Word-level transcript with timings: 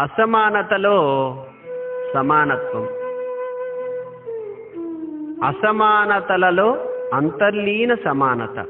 అసమానతలో 0.00 0.96
సమానత్వం. 2.14 2.82
అసమానతలలో 5.44 6.78
అంతర్లీన 7.14 7.94
సమానత. 7.94 8.66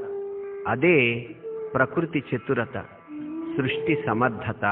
అదే 0.69 1.27
ప్రకృతి 1.75 2.25
చతురత 2.37 2.85
సృష్టి 3.57 4.05
సమర్థత. 4.07 4.63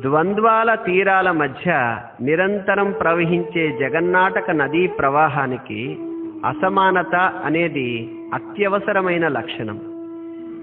ద్వంద్వాల 0.00 0.74
తీరాల 0.74 1.30
మధ్య 1.30 1.98
నిరంతరం 2.20 2.90
ప్రవహించే 2.90 3.78
జగన్నాటక 3.78 4.50
నదీ 4.50 4.86
ప్రవాహానికి 4.86 5.98
అసమానత 6.46 7.14
అనేది 7.44 8.20
అత్యవసరమైన 8.34 9.28
లక్షణం. 9.28 9.93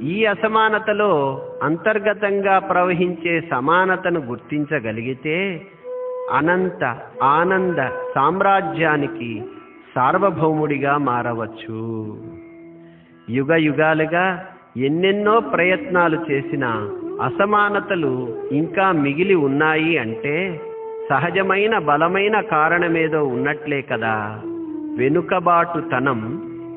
ఈ 0.01 0.25
అసమానతలో 0.25 1.41
అంతర్గతంగా 1.63 2.59
ప్రవహించే 2.59 3.41
సమానతను 3.51 4.19
గుర్తించగలిగితే 4.19 5.61
అనంత 6.31 6.99
ఆనంద 7.23 7.75
సామ్రాజ్యానికి 8.15 9.43
సార్వభౌముడిగా 9.95 10.97
మారవచ్చు. 10.97 11.81
యుగ 13.29 13.55
యుగాలుగా 13.55 14.47
ఎన్నెన్నో 14.77 15.39
ప్రయత్నాలు 15.39 16.19
చేసిన 16.31 16.65
అసమానతలు 17.21 18.37
ఇంకా 18.51 18.91
మిగిలి 18.91 19.35
ఉన్నాయి 19.35 19.97
అంటే 19.97 20.61
సహజమైన 21.09 21.77
బలమైన 21.77 22.41
కారణమేదో 22.41 23.23
ఉన్నట్లే 23.23 23.81
కదా. 23.81 24.41
వెనుకబాటుతనం 24.97 26.19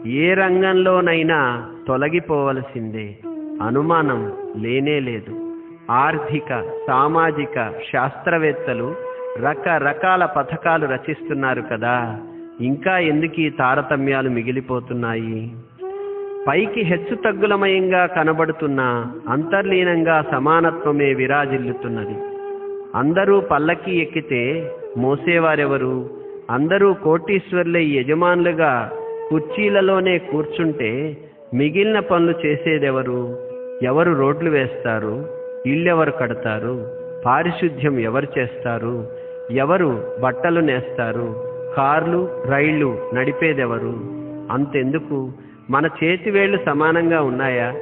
ఏ 0.07 0.35
రంగంలోనైనా 0.35 1.71
తొలగిపోవలసిందే. 1.89 3.17
అనుమానం 3.63 4.33
లేనే 4.57 5.01
లేదు. 5.01 5.57
ఆర్థిక 5.91 6.63
సామాజిక 6.87 7.73
శాస్త్రవేత్తలు 7.93 8.95
రకరకాల 9.43 10.25
పథకాలు 10.25 10.87
రచిస్తున్నారు 10.87 11.63
కదా. 11.63 12.21
ఇంకా 12.61 12.99
ఎందుకు 12.99 13.41
ఈ 13.41 13.51
తారతమ్యాలు 13.51 14.31
మిగిలిపోతున్నాయి? 14.31 15.57
పైకి 16.49 16.81
హెచ్చు 16.81 17.15
తగ్గులమయంగా 17.15 18.07
కనబడుతున్న 18.07 19.07
అంతర్లీనంగా 19.29 20.25
సమానత్వమే 20.31 21.15
విరాజిల్లుతున్నది. 21.15 22.17
అందరూ 22.95 23.41
పల్లకి 23.41 23.99
ఎక్కితే 23.99 24.71
మోసేవారెవరు? 24.97 26.11
అందరూ 26.51 26.95
కోటీశ్వర్లై 26.95 27.85
యజమానులుగా 27.85 28.93
కుర్చీలలోనే 29.31 30.19
కూర్చుంటే 30.19 31.17
మిగిలిన 31.55 31.99
పనులు 31.99 32.47
చేసేదెవరు? 32.47 33.39
ఎవరు 33.83 34.13
రోడ్లు 34.13 34.51
వేస్తారు? 34.51 35.27
ఇళ్ళెవరు 35.67 36.11
కడతారు? 36.11 36.87
పారిశుద్ధ్యం 37.27 37.99
ఎవరు 37.99 38.27
చేస్తారు? 38.39 39.09
ఎవరు 39.51 40.17
బట్టలు 40.23 40.61
నేస్తారు? 40.61 41.35
కార్లు 41.77 42.29
రైళ్ళు 42.47 43.11
నడిపేదెవరు? 43.15 43.95
అంతెందుకు? 44.53 45.33
మన 45.71 45.89
చేతివేళ్ళు 46.05 46.59
సమానంగా 46.67 47.23
ఉన్నాయా? 47.23 47.75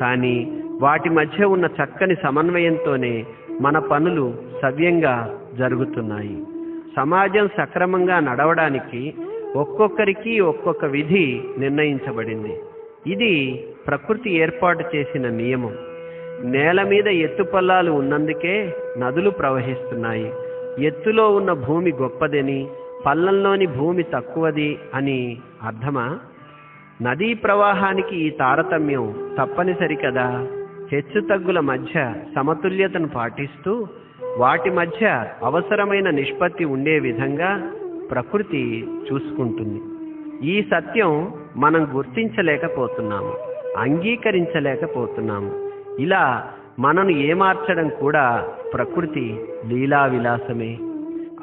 కానీ 0.00 0.62
వాటి 0.80 1.10
మధ్య 1.10 1.44
ఉన్న 1.44 1.66
చక్కని 1.66 2.14
సమన్వయంతోనే 2.14 3.24
మన 3.60 3.78
పనులు 3.78 4.34
సవ్యంగా 4.62 5.38
జరుగుతున్నాయి. 5.58 6.44
సమాజం 6.96 7.48
సక్రమంగా 7.48 8.20
నడవడానికి 8.20 9.14
ఒక్కొక్కరికి 9.56 10.40
ఒక్కొక్క 10.40 10.84
విధి 10.84 11.42
నిర్ణయించబడింది. 11.58 12.56
ఇది 13.06 13.64
ప్రకృతి 13.86 14.30
ఏర్పాటు 14.30 14.96
చేసిన 14.96 15.28
నియమం. 15.28 15.74
నేల 16.42 16.82
మీద 16.82 17.08
ఎత్తుపల్లాలు 17.08 17.92
ఉన్నందుకే 17.92 18.74
నదులు 18.98 19.30
ప్రవహిస్తున్నాయి. 19.30 20.32
ఎత్తులో 20.78 21.34
ఉన్న 21.34 21.52
భూమి 21.52 21.92
గొప్పదని 21.92 22.68
పల్లంలోని 23.06 23.66
భూమి 23.66 24.02
తక్కువది 24.02 24.78
అని 24.94 25.38
అర్థమా? 25.62 26.18
నదీ 27.02 27.34
ప్రవాహానికి 27.34 28.16
ఈ 28.16 28.30
తారతమ్యం 28.30 29.34
తప్పనిసరి 29.38 29.96
కదా. 29.96 30.46
హెచ్చుతగ్గుల 30.92 31.60
మధ్య 31.60 32.14
సమతుల్యతను 32.36 33.08
పాటిస్తూ 33.08 33.88
వాటి 34.36 34.70
మధ్య 34.70 35.26
అవసరమైన 35.42 36.10
నిష్పత్తి 36.10 36.64
ఉండే 36.64 36.98
విధంగా 36.98 37.70
ప్రకృతి 38.10 38.86
చూసుకుంటుంది. 39.12 39.80
ఈ 40.50 40.62
సత్యం 40.62 41.39
మనం 41.56 41.96
గుర్తించలేకపోతున్నాము 41.96 43.32
అంగీకరించలేకపోతున్నాము. 43.76 45.70
ఇలా 45.98 46.52
మనను 46.78 47.08
ఏమార్చడం 47.08 47.88
కూడా 47.88 48.48
ప్రకృతి 48.74 49.46
లీలా 49.68 50.04
విలాసమే 50.04 50.78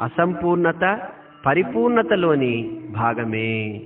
అసంపూర్ణత 0.02 1.00
పరిపూర్ణతలోని 1.46 2.82
భాగమే. 2.90 3.82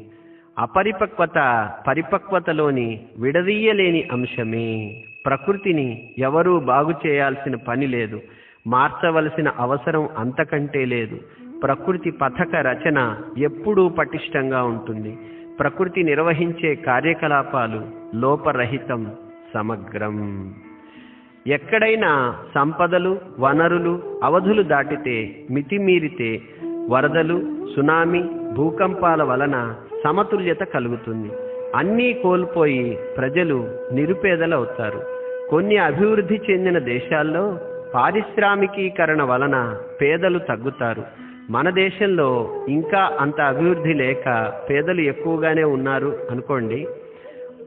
అపరిపక్వత 0.60 1.70
పరిపక్వతలోని 1.88 3.00
విడదీయలేని 3.20 4.08
అంశమే. 4.12 5.04
ప్రకృతిని 5.26 6.10
ఎవరూ 6.18 6.60
బాగు 6.60 6.94
చేయాల్సిన 7.08 7.56
పని 7.56 7.88
లేదు 7.88 8.22
మార్చవలసిన 8.68 9.50
అవసరం 9.50 10.10
అంతకంటే 10.18 10.86
లేదు. 10.86 11.20
ప్రకృతి 11.64 12.12
పథక 12.12 12.56
రచన 12.56 13.18
ఎప్పుడూ 13.38 13.90
పటిష్టంగా 13.90 14.64
ఉంటుంది. 14.64 15.18
ప్రకృతి 15.62 16.04
నిర్వహించే 16.04 16.76
కార్యకలాపాలు 16.76 17.82
లోపరహితం 18.16 19.12
సమగ్రం. 19.54 20.16
ఎక్కడైనా 21.48 22.36
సంపదలు 22.56 23.20
వనరులు 23.40 24.20
అవధులు 24.24 24.64
దాటితే 24.64 25.36
మితిమీరితే 25.52 26.42
వరదలు 26.90 27.68
సునామీ 27.76 28.24
భూకంపాల 28.56 29.24
వలన 29.24 29.76
సమతుల్యత 30.04 30.60
కలుగుతుంది. 30.60 31.32
అన్నీ 31.76 32.14
కోల్పోయి 32.14 32.98
ప్రజలు 33.18 33.80
నిరుపేదలవుతారు. 33.92 35.02
కొన్ని 35.50 35.78
అభివృద్ధి 35.78 36.42
చెందిన 36.52 36.80
దేశాల్లో 36.80 37.60
పారిశ్రామికీకరణ 37.96 39.24
వలన 39.24 39.78
పేదలు 40.02 40.40
తగ్గుతారు. 40.40 41.21
మన 41.50 41.70
దేశంలో 41.70 42.56
ఇంకా 42.68 43.18
అంత 43.20 43.42
అభివృద్ధి 43.42 43.94
లేక 43.94 44.54
పేదలు 44.70 45.02
ఎక్కువగానే 45.02 45.64
ఉన్నారు 45.64 46.16
అనుకోండి 46.32 46.88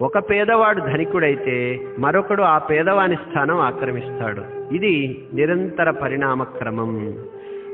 ఒక 0.03 0.19
పేదవాడు 0.19 0.81
ధనికుడైతే 0.81 1.81
మరొకడు 1.99 2.43
ఆ 2.43 2.59
పేదవాని 2.59 3.17
స్థానం 3.17 3.61
ఆక్రమిస్తాడు. 3.61 4.75
ఇది 4.75 5.23
నిరంతర 5.35 5.91
పరిణామ 5.91 6.43
క్రమం 6.43 7.15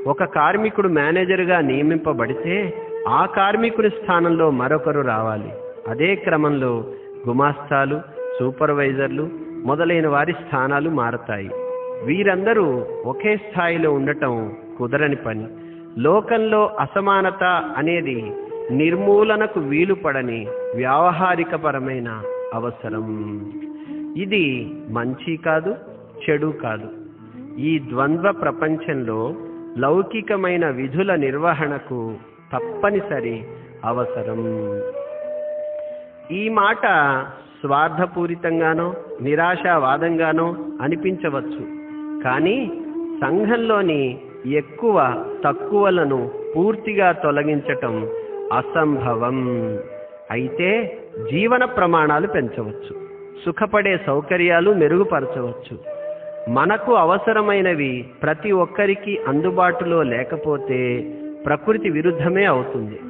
ఒక 0.06 0.24
కార్మికుడు 0.24 0.88
మేనేజర్గా 0.88 1.60
నియమింపబడితే 1.60 2.74
ఆ 3.08 3.26
కార్మికుని 3.26 3.90
స్థానంలో 3.90 4.50
మరొకరు 4.50 5.00
రావాలి. 5.00 5.52
అదే 5.88 6.14
క్రమంలో 6.14 6.84
గుమాస్తాలు 7.28 8.00
సూపర్వైజర్లు 8.38 9.28
మొదలైన 9.64 10.08
వారి 10.08 10.32
స్థానాలు 10.32 10.90
మారతాయి. 10.90 11.50
వీరందరూ 12.04 12.86
ఒకే 13.06 13.36
స్థాయిలో 13.36 13.92
ఉండటం 13.92 14.52
కుదరని 14.78 15.16
పని. 15.16 15.46
లోకంలో 15.98 16.66
అసమానత 16.80 17.44
అనేది 17.76 18.32
నిర్మూలనకు 18.70 19.60
వీలుపడని 19.60 20.46
వ్యావహారికపరమైన 20.76 22.22
అవసరం. 22.54 23.04
ఇది 24.16 24.74
మంచి 24.90 25.36
కాదు 25.36 25.76
చెడు 26.30 26.46
కాదు. 26.46 26.88
ఈ 27.58 27.78
ద్వంద్వ 27.78 28.32
ప్రపంచంలో 28.32 29.34
లౌకికమైన 29.78 30.68
విధుల 30.68 31.14
నిర్వహణకు 31.14 32.14
తప్పనిసరి 32.52 33.44
అవసరం. 33.84 34.40
ఈ 36.36 36.48
మాట 36.48 36.86
స్వార్థపూరితంగానో 37.60 38.94
నిరాశావాదంగానో 39.20 40.56
అనిపించవచ్చు. 40.82 41.80
కానీ 42.22 42.70
సంఘంలోని 43.20 44.18
ఎక్కువ 44.46 45.24
తక్కువలను 45.44 46.30
పూర్తిగా 46.56 47.12
తొలగించటం 47.12 48.08
అసంభవం. 48.52 49.48
అయితే 50.30 50.98
జీవన 51.32 51.64
ప్రమాణాలు 51.64 52.26
పెంచవచ్చు. 52.26 53.10
సుఖపడే 53.44 53.98
సౌకర్యాలు 54.06 54.70
మెరుగుపరచవచ్చు. 54.70 55.78
మనకు 56.48 56.94
అవసరమైనవి 56.94 58.06
ప్రతి 58.22 58.52
ఒక్కరికి 58.52 59.20
అందుబాటులో 59.28 60.02
లేకపోతే 60.02 61.10
ప్రకృతి 61.46 61.90
విరుద్ధమే 61.90 62.44
అవుతుంది. 62.44 63.00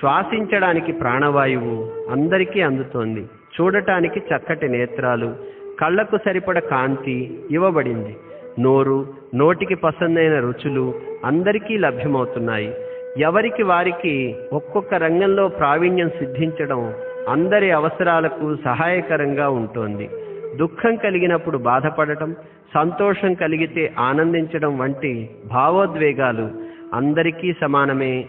శ్వాసించడానికి 0.00 0.92
ప్రాణవాయువు 0.92 2.10
అందరికీ 2.10 2.60
అందుతోంది. 2.60 3.26
చూడటానికి 3.60 4.18
చక్కటి 4.18 4.68
నేత్రాలు. 4.68 5.36
కళ్ళకు 5.80 6.16
సరిపడ 6.16 6.58
కాంతి 6.58 7.44
ఇవ్వబడింది. 7.50 8.16
నోరు 8.58 9.06
నోటికి 9.34 9.74
పసందైన 9.74 10.40
రుచులు 10.40 10.94
అందరికీ 11.24 11.76
లభ్యమవుతున్నాయి. 11.76 12.74
ఎవరికి 13.18 13.62
వారికి 13.62 14.36
ఒక్కొక్క 14.52 14.94
రంగంలో 14.94 15.48
ప్రావీణ్యం 15.48 16.08
సిద్ధించడం 16.08 16.94
అందరి 17.28 17.70
అవసరాలకు 17.70 18.56
సహాయకరంగా 18.64 19.48
ఉంటుంది. 19.48 20.08
దుఃఖం 20.56 20.96
కలిగినప్పుడు 20.96 21.58
బాధపడటం 21.58 22.36
సంతోషం 22.74 23.34
కలిగితే 23.34 23.94
ఆనందించడం 23.98 24.78
వంటి 24.78 25.30
భావోద్వేగాలు 25.46 26.48
అందరికీ 26.94 27.52
సమానమే. 27.60 28.26